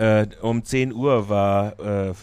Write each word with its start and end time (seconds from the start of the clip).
Äh, 0.00 0.28
um 0.40 0.64
10 0.64 0.94
Uhr 0.94 1.28
war 1.28 1.78
äh, 1.78 2.14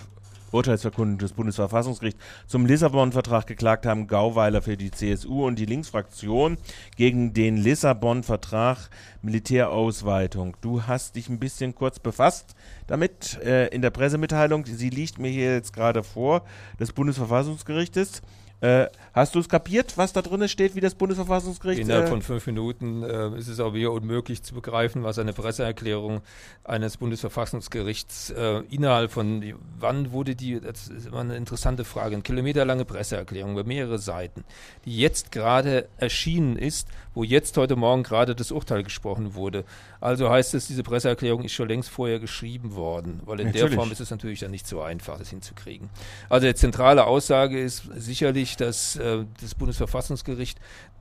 Urteilsverkündung 0.51 1.19
des 1.19 1.33
Bundesverfassungsgerichts 1.33 2.19
zum 2.47 2.65
Lissabon-Vertrag 2.65 3.45
geklagt 3.45 3.85
haben 3.85 4.07
Gauweiler 4.07 4.63
für 4.63 4.77
die 4.77 4.89
CSU 4.89 5.45
und 5.45 5.59
die 5.59 5.65
Linksfraktion 5.65 6.57
gegen 6.95 7.33
den 7.33 7.55
Lissabon-Vertrag 7.55 8.89
Militärausweitung. 9.21 10.57
Du 10.61 10.87
hast 10.87 11.17
dich 11.17 11.29
ein 11.29 11.37
bisschen 11.37 11.75
kurz 11.75 11.99
befasst 11.99 12.55
damit 12.87 13.39
äh, 13.43 13.67
in 13.67 13.83
der 13.83 13.91
Pressemitteilung. 13.91 14.65
Sie 14.65 14.89
liegt 14.89 15.19
mir 15.19 15.29
hier 15.29 15.53
jetzt 15.53 15.71
gerade 15.71 16.01
vor 16.01 16.41
des 16.79 16.93
Bundesverfassungsgerichtes. 16.93 18.23
Äh, 18.59 18.87
hast 19.13 19.35
du 19.35 19.39
es 19.39 19.49
kapiert, 19.49 19.97
was 19.97 20.13
da 20.13 20.23
drin 20.23 20.47
steht, 20.49 20.73
wie 20.75 20.79
das 20.79 20.95
Bundesverfassungsgericht? 20.95 21.79
Innerhalb 21.79 22.07
äh, 22.07 22.09
von 22.09 22.21
fünf 22.23 22.47
Minuten 22.47 23.03
äh, 23.03 23.37
ist 23.37 23.49
es 23.49 23.59
auch 23.59 23.75
wieder 23.75 23.91
unmöglich 23.91 24.41
zu 24.41 24.55
begreifen, 24.55 25.03
was 25.03 25.19
eine 25.19 25.33
Presseerklärung 25.33 26.21
eines 26.63 26.97
Bundesverfassungsgerichts 26.97 28.31
äh, 28.31 28.61
innerhalb 28.69 29.11
von, 29.11 29.43
wann 29.77 30.11
wurde 30.11 30.35
die, 30.35 30.59
das 30.59 30.87
ist 30.87 31.05
immer 31.05 31.19
eine 31.19 31.35
interessante 31.35 31.85
Frage, 31.85 32.15
eine 32.15 32.23
kilometerlange 32.23 32.85
Presseerklärung 32.85 33.51
über 33.51 33.63
mehrere 33.63 33.99
Seiten, 33.99 34.43
die 34.85 34.97
jetzt 34.97 35.31
gerade 35.31 35.87
erschienen 35.97 36.57
ist, 36.57 36.87
wo 37.13 37.23
jetzt 37.23 37.57
heute 37.57 37.75
Morgen 37.75 38.01
gerade 38.01 38.35
das 38.35 38.51
Urteil 38.51 38.81
gesprochen 38.83 39.35
wurde. 39.35 39.65
Also 39.99 40.29
heißt 40.29 40.53
es, 40.53 40.67
diese 40.67 40.83
Presseerklärung 40.83 41.43
ist 41.43 41.53
schon 41.53 41.67
längst 41.67 41.89
vorher 41.89 42.19
geschrieben 42.19 42.75
worden, 42.75 43.21
weil 43.25 43.39
in 43.39 43.47
natürlich. 43.47 43.69
der 43.69 43.77
Form 43.77 43.91
ist 43.91 43.99
es 43.99 44.09
natürlich 44.11 44.39
dann 44.39 44.51
nicht 44.51 44.67
so 44.67 44.81
einfach, 44.81 45.17
das 45.17 45.29
hinzukriegen. 45.29 45.89
Also 46.29 46.47
die 46.47 46.55
zentrale 46.55 47.05
Aussage 47.05 47.59
ist 47.59 47.83
sicherlich, 47.95 48.46
dass 48.55 48.95
äh, 48.95 49.25
das 49.41 49.55
Bundesverfassungsgericht 49.55 50.59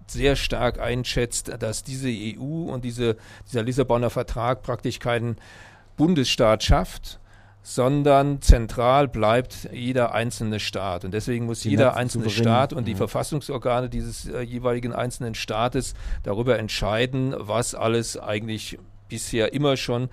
sehr 0.09 0.36
stark 0.36 0.78
einschätzt, 0.80 1.52
dass 1.59 1.82
diese 1.82 2.09
EU 2.09 2.70
und 2.72 2.84
diese, 2.84 3.16
dieser 3.46 3.62
Lissabonner 3.62 4.10
Vertrag 4.10 4.62
praktisch 4.62 4.98
keinen 4.98 5.36
Bundesstaat 5.96 6.62
schafft, 6.62 7.20
sondern 7.62 8.41
zentral 8.42 9.09
bleibt 9.09 9.69
jeder 9.72 10.14
einzelne 10.14 10.61
Staat. 10.61 11.05
Und 11.05 11.12
deswegen 11.12 11.47
muss 11.47 11.61
die 11.61 11.70
jeder 11.70 11.97
einzelne 11.97 12.30
Staat 12.30 12.72
und 12.72 12.86
die 12.86 12.92
ja. 12.92 12.97
Verfassungsorgane 12.97 13.89
dieses 13.89 14.28
äh, 14.28 14.41
jeweiligen 14.42 14.92
einzelnen 14.92 15.34
Staates 15.34 15.94
darüber 16.22 16.58
entscheiden, 16.61 17.34
was 17.36 17.74
alles 17.74 18.17
eigentlich 18.17 18.78
bisher 19.08 19.52
immer 19.52 19.77
schon 19.77 20.08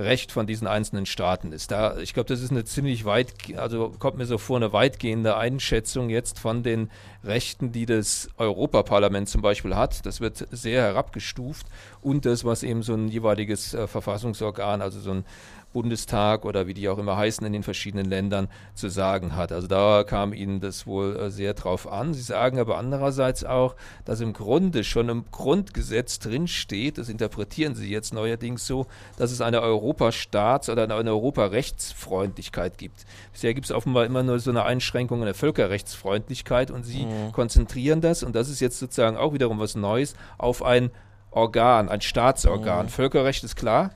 Recht 0.00 0.32
von 0.32 0.46
diesen 0.46 0.66
einzelnen 0.66 1.06
Staaten 1.06 1.52
ist. 1.52 1.70
Da, 1.70 1.98
ich 1.98 2.14
glaube, 2.14 2.28
das 2.28 2.40
ist 2.40 2.50
eine 2.50 2.64
ziemlich 2.64 3.04
weit, 3.04 3.34
also 3.56 3.92
kommt 3.98 4.16
mir 4.16 4.26
so 4.26 4.38
vor, 4.38 4.56
eine 4.56 4.72
weitgehende 4.72 5.36
Einschätzung 5.36 6.08
jetzt 6.10 6.38
von 6.38 6.62
den 6.62 6.90
Rechten, 7.22 7.70
die 7.70 7.86
das 7.86 8.28
Europaparlament 8.38 9.28
zum 9.28 9.42
Beispiel 9.42 9.76
hat. 9.76 10.06
Das 10.06 10.20
wird 10.20 10.48
sehr 10.50 10.82
herabgestuft 10.82 11.66
und 12.00 12.24
das, 12.24 12.44
was 12.44 12.62
eben 12.62 12.82
so 12.82 12.94
ein 12.94 13.08
jeweiliges 13.08 13.74
äh, 13.74 13.86
Verfassungsorgan, 13.86 14.80
also 14.80 15.00
so 15.00 15.10
ein 15.12 15.24
Bundestag 15.72 16.44
oder 16.44 16.66
wie 16.66 16.74
die 16.74 16.88
auch 16.88 16.98
immer 16.98 17.16
heißen 17.16 17.46
in 17.46 17.52
den 17.52 17.62
verschiedenen 17.62 18.06
Ländern 18.06 18.48
zu 18.74 18.88
sagen 18.88 19.36
hat. 19.36 19.52
Also 19.52 19.66
da 19.66 20.04
kam 20.04 20.32
Ihnen 20.32 20.60
das 20.60 20.86
wohl 20.86 21.16
äh, 21.16 21.30
sehr 21.30 21.54
drauf 21.54 21.90
an. 21.90 22.12
Sie 22.14 22.22
sagen 22.22 22.58
aber 22.58 22.78
andererseits 22.78 23.44
auch, 23.44 23.76
dass 24.04 24.20
im 24.20 24.32
Grunde 24.32 24.84
schon 24.84 25.08
im 25.08 25.24
Grundgesetz 25.30 26.18
drinsteht, 26.18 26.98
das 26.98 27.08
interpretieren 27.08 27.74
Sie 27.74 27.90
jetzt 27.90 28.12
neuerdings 28.12 28.66
so, 28.66 28.86
dass 29.16 29.30
es 29.30 29.40
eine 29.40 29.60
Europastaats- 29.60 30.70
oder 30.70 30.84
eine 30.84 30.94
Europarechtsfreundlichkeit 30.94 32.78
gibt. 32.78 33.04
Bisher 33.32 33.54
gibt 33.54 33.66
es 33.66 33.72
offenbar 33.72 34.06
immer 34.06 34.22
nur 34.22 34.38
so 34.40 34.50
eine 34.50 34.64
Einschränkung 34.64 35.20
in 35.20 35.26
der 35.26 35.34
Völkerrechtsfreundlichkeit 35.34 36.70
und 36.70 36.84
Sie 36.84 37.06
mhm. 37.06 37.32
konzentrieren 37.32 38.00
das, 38.00 38.22
und 38.22 38.34
das 38.34 38.48
ist 38.48 38.60
jetzt 38.60 38.78
sozusagen 38.78 39.16
auch 39.16 39.32
wiederum 39.32 39.58
was 39.58 39.76
Neues, 39.76 40.14
auf 40.38 40.62
ein 40.62 40.90
Organ, 41.30 41.88
ein 41.88 42.00
Staatsorgan. 42.00 42.86
Mhm. 42.86 42.90
Völkerrecht 42.90 43.44
ist 43.44 43.54
klar, 43.54 43.90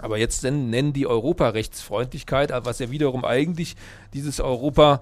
aber 0.00 0.18
jetzt 0.18 0.42
nennen 0.42 0.92
die 0.92 1.06
Europarechtsfreundlichkeit, 1.06 2.52
was 2.64 2.78
ja 2.78 2.90
wiederum 2.90 3.24
eigentlich 3.24 3.76
dieses 4.12 4.40
Europa 4.40 5.00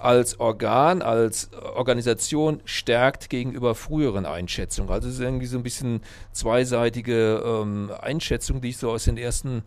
als 0.00 0.40
Organ, 0.40 1.02
als 1.02 1.50
Organisation 1.52 2.60
stärkt 2.64 3.28
gegenüber 3.28 3.74
früheren 3.74 4.24
Einschätzungen. 4.24 4.90
Also 4.90 5.08
es 5.08 5.14
ist 5.14 5.20
irgendwie 5.20 5.46
so 5.46 5.58
ein 5.58 5.62
bisschen 5.62 6.00
zweiseitige 6.32 7.42
ähm, 7.44 7.90
Einschätzung, 8.00 8.62
die 8.62 8.70
ich 8.70 8.78
so 8.78 8.90
aus 8.90 9.04
den 9.04 9.18
ersten 9.18 9.62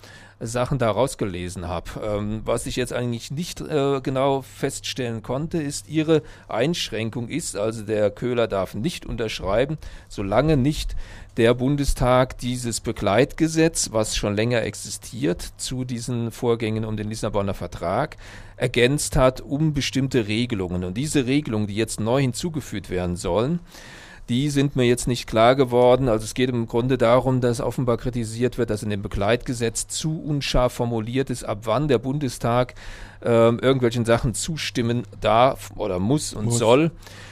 Sachen 0.45 0.77
da 0.77 0.91
rausgelesen 0.91 1.67
habe. 1.67 1.89
Ähm, 2.03 2.41
was 2.45 2.65
ich 2.65 2.75
jetzt 2.75 2.93
eigentlich 2.93 3.31
nicht 3.31 3.61
äh, 3.61 4.01
genau 4.01 4.41
feststellen 4.41 5.23
konnte, 5.23 5.61
ist, 5.61 5.89
ihre 5.89 6.21
Einschränkung 6.47 7.29
ist, 7.29 7.55
also 7.55 7.83
der 7.83 8.11
Köhler 8.11 8.47
darf 8.47 8.73
nicht 8.73 9.05
unterschreiben, 9.05 9.77
solange 10.09 10.57
nicht 10.57 10.95
der 11.37 11.53
Bundestag 11.55 12.37
dieses 12.37 12.79
Begleitgesetz, 12.79 13.89
was 13.91 14.15
schon 14.15 14.35
länger 14.35 14.61
existiert, 14.61 15.53
zu 15.57 15.83
diesen 15.83 16.31
Vorgängen 16.31 16.85
um 16.85 16.95
den 16.95 17.09
Lissabonner 17.09 17.55
Vertrag, 17.55 18.17
ergänzt 18.55 19.15
hat 19.15 19.41
um 19.41 19.73
bestimmte 19.73 20.27
Regelungen. 20.27 20.83
Und 20.83 20.95
diese 20.95 21.25
Regelungen, 21.25 21.67
die 21.67 21.75
jetzt 21.75 21.99
neu 21.99 22.21
hinzugefügt 22.21 22.89
werden 22.89 23.15
sollen, 23.15 23.59
die 24.29 24.49
sind 24.49 24.75
mir 24.75 24.85
jetzt 24.85 25.07
nicht 25.07 25.27
klar 25.27 25.55
geworden. 25.55 26.07
Also 26.07 26.23
es 26.25 26.33
geht 26.33 26.49
im 26.49 26.67
Grunde 26.67 26.97
darum, 26.97 27.41
dass 27.41 27.59
offenbar 27.59 27.97
kritisiert 27.97 28.57
wird, 28.57 28.69
dass 28.69 28.83
in 28.83 28.89
dem 28.89 29.01
Begleitgesetz 29.01 29.87
zu 29.87 30.21
unscharf 30.21 30.73
formuliert 30.73 31.29
ist, 31.29 31.43
ab 31.43 31.59
wann 31.63 31.87
der 31.87 31.97
Bundestag 31.97 32.73
ähm, 33.25 33.59
irgendwelchen 33.61 34.05
Sachen 34.05 34.33
zustimmen 34.33 35.03
darf 35.21 35.71
oder 35.75 35.99
muss 35.99 36.33
und 36.33 36.45
muss. 36.45 36.57
soll. 36.57 36.91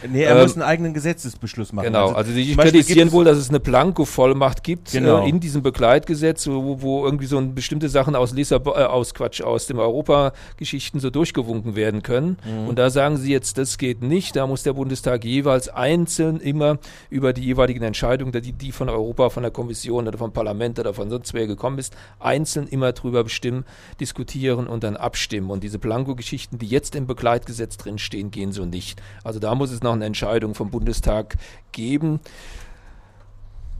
Nee, 0.10 0.24
er 0.24 0.36
ähm, 0.36 0.44
muss 0.44 0.54
einen 0.54 0.64
eigenen 0.64 0.94
Gesetzesbeschluss 0.94 1.74
machen. 1.74 1.88
Genau, 1.88 2.08
also, 2.08 2.16
also 2.16 2.34
die 2.34 2.56
kritisieren 2.56 3.12
wohl, 3.12 3.26
dass 3.26 3.38
es 3.38 3.50
eine 3.50 3.60
Blanko-Vollmacht 3.60 4.64
gibt 4.64 4.92
genau. 4.92 5.26
äh, 5.26 5.30
in 5.30 5.40
diesem 5.40 5.62
Begleitgesetz, 5.62 6.48
wo, 6.48 6.82
wo 6.82 7.06
irgendwie 7.06 7.26
so 7.26 7.42
bestimmte 7.42 7.90
Sachen 7.90 8.16
aus 8.16 8.32
Lissabon, 8.32 8.74
äh, 8.76 8.84
aus 8.84 9.14
Quatsch, 9.14 9.42
aus 9.42 9.68
dem 9.68 9.80
Europageschichten 9.80 11.00
so 11.00 11.10
durchgewunken 11.10 11.76
werden 11.76 12.04
können. 12.04 12.38
Mhm. 12.46 12.70
Und 12.70 12.80
da 12.80 12.90
sagen 12.90 13.18
sie 13.18 13.32
jetzt, 13.32 13.58
das 13.58 13.78
geht 13.78 14.02
nicht, 14.02 14.36
da 14.36 14.48
muss 14.48 14.64
der 14.64 14.74
Bundestag 14.74 15.26
jeweils 15.26 15.68
einzeln 15.68 16.40
immer 16.40 16.78
über 17.10 17.34
die 17.34 17.44
jeweiligen 17.44 17.84
Entscheidungen, 17.84 18.32
die, 18.32 18.54
die 18.54 18.72
von 18.72 18.90
Europa, 18.90 19.30
von 19.30 19.44
der 19.44 19.52
Kommission 19.52 20.08
oder 20.08 20.18
vom 20.18 20.34
Parlament 20.34 20.80
oder 20.80 20.94
von 20.94 21.10
sonst 21.10 21.34
wer 21.34 21.48
gekommen 21.48 21.80
ist, 21.80 21.96
einzeln 22.20 22.68
immer 22.68 22.92
drüber 22.94 23.24
bestimmen, 23.24 23.66
diskutieren 24.00 24.68
und 24.68 24.84
dann 24.84 24.98
abstimmen. 24.98 25.50
Und 25.50 25.64
diese 25.64 25.80
Blanko-Geschichten, 25.80 26.58
die 26.58 26.68
jetzt 26.68 26.96
im 26.96 27.08
Begleitgesetz 27.08 27.78
drinstehen, 27.78 28.32
gehen 28.32 28.52
so 28.52 28.66
nicht. 28.66 29.02
Also 29.24 29.40
da 29.40 29.56
muss 29.56 29.72
es 29.72 29.82
noch 29.82 29.94
eine 29.94 30.06
Entscheidung 30.06 30.56
vom 30.56 30.72
Bundestag 30.72 31.38
geben. 31.72 32.20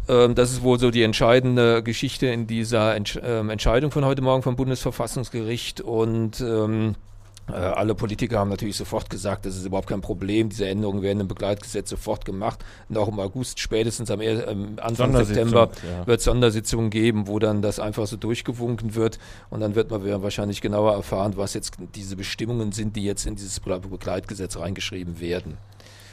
Ähm, 0.08 0.36
das 0.36 0.52
ist 0.52 0.64
wohl 0.64 0.80
so 0.80 0.92
die 0.92 1.04
entscheidende 1.04 1.84
Geschichte 1.84 2.28
in 2.28 2.48
dieser 2.48 2.96
ähm, 2.96 3.50
Entscheidung 3.50 3.92
von 3.92 4.06
heute 4.06 4.22
Morgen 4.22 4.44
vom 4.44 4.56
Bundesverfassungsgericht. 4.56 5.82
Und 5.82 6.42
ähm, 6.42 6.90
äh, 6.90 7.11
alle 7.48 7.96
Politiker 7.96 8.40
haben 8.40 8.50
natürlich 8.50 8.78
sofort 8.78 9.10
gesagt, 9.10 9.46
das 9.46 9.58
ist 9.58 9.66
überhaupt 9.66 9.90
kein 9.90 10.02
Problem. 10.02 10.50
Diese 10.50 10.68
Änderungen 10.68 11.02
werden 11.02 11.20
im 11.20 11.28
Begleitgesetz 11.28 11.90
sofort 11.90 12.24
gemacht. 12.24 12.64
Noch 12.88 13.08
im 13.08 13.20
August, 13.20 13.60
spätestens 13.60 14.10
am 14.10 14.22
ähm, 14.22 14.78
Anfang 14.82 15.16
September 15.26 15.70
ja. 15.84 16.08
wird 16.08 16.20
es 16.20 16.26
Sondersitzungen 16.26 16.90
geben, 16.90 17.28
wo 17.28 17.40
dann 17.40 17.62
das 17.62 17.80
einfach 17.80 18.08
so 18.08 18.16
durchgewunken 18.16 18.96
wird. 18.96 19.20
Und 19.50 19.60
dann 19.60 19.76
wird 19.76 19.92
man 19.92 20.06
wahrscheinlich 20.24 20.62
genauer 20.62 20.94
erfahren, 20.94 21.34
was 21.36 21.54
jetzt 21.54 21.74
diese 21.96 22.16
Bestimmungen 22.16 22.72
sind, 22.72 22.96
die 22.96 23.04
jetzt 23.04 23.26
in 23.26 23.36
dieses 23.36 23.60
Begleitgesetz 23.60 24.58
reingeschrieben 24.58 25.20
werden. 25.20 25.58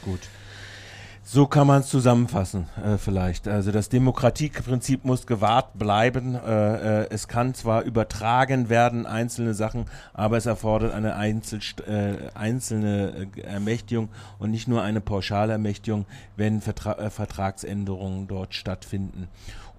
Gut. 0.03 0.21
So 1.31 1.45
kann 1.45 1.67
man 1.67 1.81
es 1.81 1.89
zusammenfassen, 1.89 2.65
äh, 2.83 2.97
vielleicht. 2.97 3.47
Also 3.47 3.71
das 3.71 3.87
Demokratieprinzip 3.87 5.05
muss 5.05 5.27
gewahrt 5.27 5.77
bleiben. 5.77 6.33
Äh, 6.33 7.03
äh, 7.03 7.07
es 7.11 7.27
kann 7.27 7.53
zwar 7.53 7.83
übertragen 7.83 8.69
werden, 8.69 9.05
einzelne 9.05 9.53
Sachen, 9.53 9.85
aber 10.11 10.37
es 10.37 10.47
erfordert 10.47 10.91
eine 10.91 11.17
Einzel 11.17 11.59
äh, 11.85 12.35
einzelne 12.35 13.27
äh, 13.35 13.41
Ermächtigung 13.41 14.09
und 14.39 14.49
nicht 14.49 14.67
nur 14.67 14.81
eine 14.81 15.01
Pauschalermächtigung, 15.01 16.07
wenn 16.35 16.61
Vertra 16.61 16.93
äh, 16.93 17.11
Vertragsänderungen 17.11 18.27
dort 18.27 18.55
stattfinden. 18.55 19.27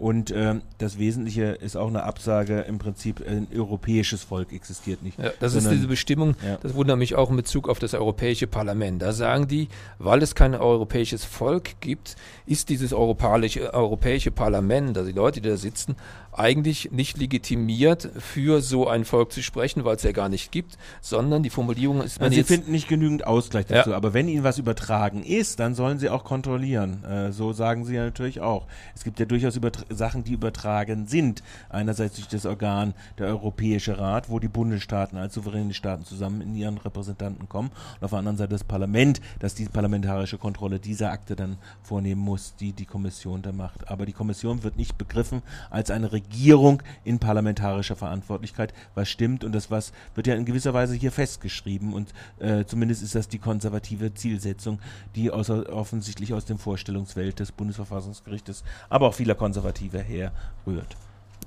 Und 0.00 0.32
ähm, 0.34 0.62
das 0.78 0.98
Wesentliche 0.98 1.42
ist 1.42 1.76
auch 1.76 1.88
eine 1.88 2.04
Absage, 2.04 2.60
im 2.60 2.78
Prinzip 2.78 3.22
ein 3.28 3.46
europäisches 3.54 4.24
Volk 4.24 4.50
existiert 4.50 5.02
nicht. 5.02 5.18
Ja, 5.18 5.30
das 5.40 5.54
ist 5.54 5.70
diese 5.70 5.88
Bestimmung, 5.88 6.36
ja. 6.42 6.56
das 6.62 6.74
wundert 6.74 6.96
mich 6.96 7.16
auch 7.16 7.28
in 7.28 7.36
Bezug 7.36 7.68
auf 7.68 7.78
das 7.78 7.92
Europäische 7.92 8.46
Parlament. 8.46 9.02
Da 9.02 9.12
sagen 9.12 9.46
die, 9.46 9.68
weil 9.98 10.22
es 10.22 10.34
kein 10.34 10.54
europäisches 10.54 11.26
Volk 11.26 11.82
gibt, 11.82 12.16
ist 12.46 12.70
dieses 12.70 12.94
europäische, 12.94 13.74
europäische 13.74 14.30
Parlament, 14.30 14.96
also 14.96 15.10
die 15.10 15.16
Leute, 15.16 15.42
die 15.42 15.50
da 15.50 15.58
sitzen, 15.58 15.96
eigentlich 16.32 16.92
nicht 16.92 17.18
legitimiert, 17.18 18.08
für 18.18 18.60
so 18.62 18.88
ein 18.88 19.04
Volk 19.04 19.32
zu 19.32 19.42
sprechen, 19.42 19.84
weil 19.84 19.96
es 19.96 20.02
ja 20.04 20.12
gar 20.12 20.28
nicht 20.28 20.52
gibt, 20.52 20.78
sondern 21.00 21.42
die 21.42 21.50
Formulierung 21.50 22.00
ist... 22.02 22.20
Also 22.20 22.34
Sie 22.34 22.44
finden 22.44 22.70
nicht 22.70 22.88
genügend 22.88 23.26
Ausgleich 23.26 23.66
dazu, 23.66 23.90
ja. 23.90 23.96
aber 23.96 24.14
wenn 24.14 24.28
Ihnen 24.28 24.44
was 24.44 24.58
übertragen 24.58 25.24
ist, 25.24 25.58
dann 25.58 25.74
sollen 25.74 25.98
Sie 25.98 26.08
auch 26.08 26.24
kontrollieren. 26.24 27.04
Äh, 27.04 27.32
so 27.32 27.52
sagen 27.52 27.84
Sie 27.84 27.96
ja 27.96 28.04
natürlich 28.04 28.40
auch. 28.40 28.66
Es 28.94 29.04
gibt 29.04 29.18
ja 29.18 29.26
durchaus 29.26 29.56
Übertra 29.56 29.84
Sachen, 29.90 30.24
die 30.24 30.32
übertragen 30.32 31.06
sind. 31.06 31.42
Einerseits 31.68 32.16
durch 32.16 32.28
das 32.28 32.46
Organ 32.46 32.94
der 33.18 33.26
Europäische 33.26 33.98
Rat, 33.98 34.28
wo 34.28 34.38
die 34.38 34.48
Bundesstaaten 34.48 35.18
als 35.18 35.34
souveräne 35.34 35.74
Staaten 35.74 36.04
zusammen 36.04 36.40
in 36.40 36.54
ihren 36.54 36.78
Repräsentanten 36.78 37.48
kommen 37.48 37.70
und 37.96 38.04
auf 38.04 38.10
der 38.10 38.18
anderen 38.18 38.36
Seite 38.36 38.50
das 38.50 38.64
Parlament, 38.64 39.20
das 39.38 39.54
die 39.54 39.66
parlamentarische 39.66 40.38
Kontrolle 40.38 40.78
dieser 40.78 41.10
Akte 41.10 41.36
dann 41.36 41.56
vornehmen 41.82 42.20
muss, 42.20 42.54
die 42.56 42.72
die 42.72 42.86
Kommission 42.86 43.42
da 43.42 43.52
macht. 43.52 43.88
Aber 43.88 44.06
die 44.06 44.12
Kommission 44.12 44.62
wird 44.62 44.76
nicht 44.76 44.96
begriffen 44.98 45.42
als 45.70 45.90
eine 45.90 46.12
Regierung 46.12 46.82
in 47.04 47.18
parlamentarischer 47.18 47.96
Verantwortlichkeit, 47.96 48.72
was 48.94 49.08
stimmt 49.08 49.44
und 49.44 49.52
das 49.52 49.70
was 49.70 49.92
wird 50.14 50.26
ja 50.26 50.34
in 50.34 50.44
gewisser 50.44 50.74
Weise 50.74 50.94
hier 50.94 51.12
festgeschrieben 51.12 51.92
und 51.92 52.12
äh, 52.38 52.64
zumindest 52.64 53.02
ist 53.02 53.14
das 53.14 53.28
die 53.28 53.38
konservative 53.38 54.14
Zielsetzung, 54.14 54.80
die 55.14 55.30
außer, 55.30 55.72
offensichtlich 55.72 56.32
aus 56.34 56.44
dem 56.44 56.58
Vorstellungswelt 56.58 57.40
des 57.40 57.52
Bundesverfassungsgerichtes, 57.52 58.64
aber 58.88 59.08
auch 59.08 59.14
vieler 59.14 59.34
Konservativer 59.34 59.79
herrührt. 59.88 60.96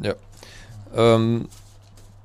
Ja. 0.01 0.15
Ähm, 0.95 1.47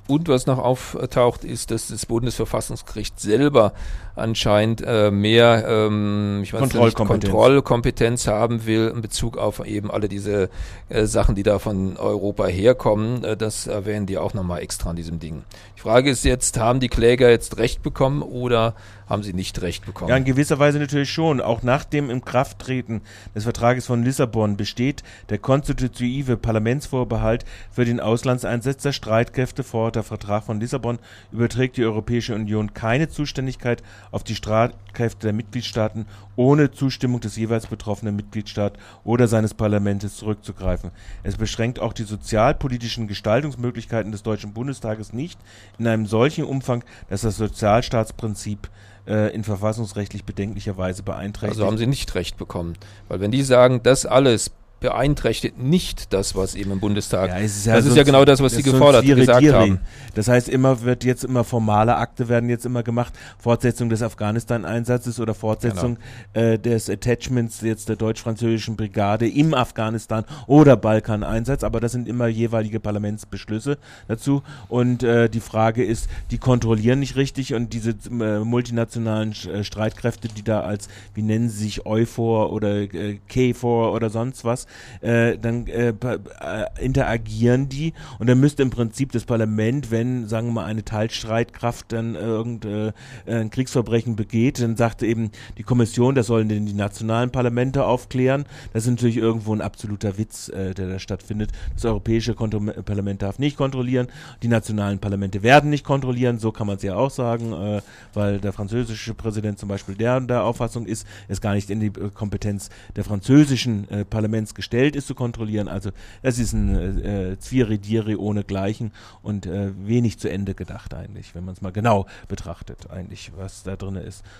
und 0.08 0.28
was 0.28 0.46
noch 0.46 0.58
auftaucht, 0.58 1.44
ist, 1.44 1.70
dass 1.70 1.88
das 1.88 2.06
Bundesverfassungsgericht 2.06 3.20
selber 3.20 3.72
anscheinend 4.16 4.82
äh, 4.84 5.10
mehr 5.10 5.64
ähm, 5.68 6.40
ich 6.42 6.52
weiß 6.52 6.60
Kontrollkompetenz. 6.60 7.24
Nicht, 7.24 7.32
Kontrollkompetenz 7.32 8.26
haben 8.26 8.66
will 8.66 8.92
in 8.94 9.00
Bezug 9.00 9.38
auf 9.38 9.64
eben 9.64 9.90
alle 9.90 10.08
diese 10.08 10.50
äh, 10.88 11.04
Sachen, 11.04 11.34
die 11.34 11.42
da 11.42 11.58
von 11.58 11.96
Europa 11.96 12.46
herkommen. 12.46 13.22
Äh, 13.22 13.36
das 13.36 13.66
erwähnen 13.66 14.06
die 14.06 14.18
auch 14.18 14.34
nochmal 14.34 14.60
extra 14.60 14.90
an 14.90 14.96
diesem 14.96 15.20
Ding. 15.20 15.42
Die 15.76 15.80
Frage 15.80 16.10
ist 16.10 16.24
jetzt, 16.24 16.58
haben 16.58 16.80
die 16.80 16.88
Kläger 16.88 17.30
jetzt 17.30 17.58
Recht 17.58 17.82
bekommen 17.82 18.22
oder 18.22 18.74
haben 19.08 19.22
sie 19.22 19.32
nicht 19.32 19.62
recht 19.62 19.86
bekommen. 19.86 20.10
Ja, 20.10 20.16
in 20.16 20.24
gewisser 20.24 20.58
Weise 20.58 20.78
natürlich 20.78 21.10
schon. 21.10 21.40
Auch 21.40 21.62
nach 21.62 21.84
dem 21.84 22.10
Inkrafttreten 22.10 23.00
des 23.34 23.44
Vertrages 23.44 23.86
von 23.86 24.02
Lissabon 24.02 24.56
besteht 24.56 25.02
der 25.30 25.38
konstitutive 25.38 26.36
Parlamentsvorbehalt 26.36 27.44
für 27.70 27.84
den 27.84 28.00
Auslandseinsatz 28.00 28.82
der 28.82 28.92
Streitkräfte 28.92 29.62
vor. 29.62 29.92
Der 29.98 30.04
Vertrag 30.04 30.44
von 30.44 30.60
Lissabon 30.60 31.00
überträgt 31.32 31.76
die 31.76 31.84
Europäische 31.84 32.32
Union 32.32 32.72
keine 32.72 33.08
Zuständigkeit 33.08 33.82
auf 34.12 34.22
die 34.22 34.36
Streitkräfte 34.36 35.26
der 35.26 35.32
Mitgliedstaaten 35.32 36.06
ohne 36.36 36.70
Zustimmung 36.70 37.18
des 37.18 37.34
jeweils 37.34 37.66
betroffenen 37.66 38.14
Mitgliedstaats 38.14 38.78
oder 39.02 39.26
seines 39.26 39.54
Parlaments 39.54 40.14
zurückzugreifen. 40.16 40.92
Es 41.24 41.36
beschränkt 41.36 41.80
auch 41.80 41.92
die 41.92 42.04
sozialpolitischen 42.04 43.08
Gestaltungsmöglichkeiten 43.08 44.12
des 44.12 44.22
Deutschen 44.22 44.52
Bundestages 44.52 45.12
nicht 45.12 45.40
in 45.80 45.88
einem 45.88 46.06
solchen 46.06 46.44
Umfang, 46.44 46.84
dass 47.08 47.22
das 47.22 47.36
Sozialstaatsprinzip 47.36 48.70
äh, 49.08 49.34
in 49.34 49.42
verfassungsrechtlich 49.42 50.24
bedenklicher 50.24 50.76
Weise 50.76 51.02
beeinträchtigt. 51.02 51.58
Also 51.58 51.66
haben 51.66 51.78
sie 51.78 51.88
nicht 51.88 52.14
recht 52.14 52.36
bekommen. 52.36 52.74
Weil 53.08 53.18
wenn 53.18 53.32
die 53.32 53.42
sagen, 53.42 53.80
das 53.82 54.06
alles 54.06 54.52
beeinträchtigt 54.80 55.58
nicht 55.58 56.12
das, 56.12 56.36
was 56.36 56.54
eben 56.54 56.70
im 56.70 56.80
Bundestag. 56.80 57.30
Ja, 57.30 57.38
ist 57.38 57.66
ja 57.66 57.74
das 57.74 57.86
ist 57.86 57.96
ja 57.96 58.04
genau 58.04 58.24
das, 58.24 58.40
was 58.40 58.52
Sie 58.54 58.62
gefordert 58.62 59.04
und 59.04 59.16
gesagt 59.16 59.52
haben. 59.52 59.80
Das 60.14 60.28
heißt, 60.28 60.48
immer 60.48 60.82
wird 60.82 61.04
jetzt 61.04 61.24
immer 61.24 61.44
formale 61.44 61.96
Akte 61.96 62.28
werden 62.28 62.48
jetzt 62.48 62.64
immer 62.64 62.82
gemacht, 62.82 63.12
Fortsetzung 63.38 63.88
des 63.88 64.02
Afghanistan-Einsatzes 64.02 65.18
oder 65.18 65.34
Fortsetzung 65.34 65.98
genau. 66.34 66.46
äh, 66.46 66.58
des 66.58 66.88
Attachments 66.88 67.60
jetzt 67.62 67.88
der 67.88 67.96
deutsch-französischen 67.96 68.76
Brigade 68.76 69.28
im 69.28 69.52
Afghanistan 69.54 70.24
oder 70.46 70.76
Balkan-Einsatz, 70.76 71.64
aber 71.64 71.80
das 71.80 71.92
sind 71.92 72.08
immer 72.08 72.28
jeweilige 72.28 72.78
Parlamentsbeschlüsse 72.78 73.78
dazu 74.06 74.42
und 74.68 75.02
äh, 75.02 75.28
die 75.28 75.40
Frage 75.40 75.84
ist, 75.84 76.08
die 76.30 76.38
kontrollieren 76.38 77.00
nicht 77.00 77.16
richtig 77.16 77.54
und 77.54 77.72
diese 77.72 77.90
äh, 78.10 78.40
multinationalen 78.40 79.32
äh, 79.32 79.64
Streitkräfte, 79.64 80.28
die 80.28 80.42
da 80.42 80.60
als, 80.60 80.88
wie 81.14 81.22
nennen 81.22 81.48
sie 81.48 81.64
sich, 81.64 81.86
EUFOR 81.86 82.52
oder 82.52 82.82
äh, 82.82 83.18
KFOR 83.28 83.92
oder 83.92 84.10
sonst 84.10 84.44
was, 84.44 84.67
äh, 85.00 85.38
dann 85.38 85.66
äh, 85.66 85.88
äh, 85.88 86.84
interagieren 86.84 87.68
die 87.68 87.92
und 88.18 88.28
dann 88.28 88.40
müsste 88.40 88.62
im 88.62 88.70
Prinzip 88.70 89.12
das 89.12 89.24
Parlament, 89.24 89.90
wenn, 89.90 90.28
sagen 90.28 90.48
wir 90.48 90.52
mal, 90.54 90.64
eine 90.64 90.84
Teilstreitkraft 90.84 91.92
dann 91.92 92.14
äh, 92.14 92.18
irgendein 92.18 92.92
äh, 93.26 93.48
Kriegsverbrechen 93.48 94.16
begeht, 94.16 94.60
dann 94.60 94.76
sagte 94.76 95.06
eben 95.06 95.30
die 95.56 95.62
Kommission, 95.62 96.14
das 96.14 96.26
sollen 96.26 96.48
denn 96.48 96.66
die 96.66 96.74
nationalen 96.74 97.30
Parlamente 97.30 97.84
aufklären. 97.84 98.44
Das 98.72 98.84
ist 98.84 98.90
natürlich 98.90 99.16
irgendwo 99.16 99.54
ein 99.54 99.60
absoluter 99.60 100.18
Witz, 100.18 100.48
äh, 100.48 100.74
der 100.74 100.88
da 100.88 100.98
stattfindet. 100.98 101.52
Das 101.74 101.84
Europäische 101.84 102.34
Kontro 102.34 102.58
Parlament 102.58 103.22
darf 103.22 103.38
nicht 103.38 103.56
kontrollieren, 103.56 104.08
die 104.42 104.48
nationalen 104.48 104.98
Parlamente 104.98 105.42
werden 105.42 105.70
nicht 105.70 105.84
kontrollieren, 105.84 106.38
so 106.38 106.52
kann 106.52 106.66
man 106.66 106.76
es 106.76 106.82
ja 106.82 106.96
auch 106.96 107.10
sagen, 107.10 107.52
äh, 107.52 107.82
weil 108.14 108.40
der 108.40 108.52
französische 108.52 109.14
Präsident 109.14 109.58
zum 109.58 109.68
Beispiel 109.68 109.94
der 109.94 110.18
der 110.20 110.44
Auffassung 110.44 110.86
ist, 110.86 111.06
ist 111.28 111.40
gar 111.40 111.54
nicht 111.54 111.70
in 111.70 111.80
die 111.80 111.86
äh, 111.86 112.10
Kompetenz 112.12 112.70
der 112.96 113.04
französischen 113.04 113.88
äh, 113.90 114.04
Parlaments 114.04 114.54
gestellt 114.58 114.96
ist, 114.96 115.06
zu 115.06 115.14
kontrollieren. 115.14 115.68
Also 115.68 115.90
es 116.20 116.40
ist 116.40 116.52
ein 116.52 116.74
äh, 117.04 117.38
Zwirridiri 117.38 118.16
ohne 118.16 118.42
Gleichen 118.42 118.90
und 119.22 119.46
äh, 119.46 119.70
wenig 119.86 120.18
zu 120.18 120.28
Ende 120.28 120.54
gedacht 120.54 120.94
eigentlich, 120.94 121.36
wenn 121.36 121.44
man 121.44 121.54
es 121.54 121.62
mal 121.62 121.70
genau 121.70 122.06
betrachtet, 122.26 122.90
eigentlich, 122.90 123.30
was 123.36 123.62
da 123.62 123.76
drin 123.76 123.94
ist. 123.94 124.24